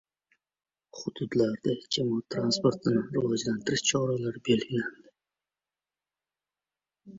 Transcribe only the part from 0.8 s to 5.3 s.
Hududlarda jamoat transportini rivojlantirish choralari belgilandi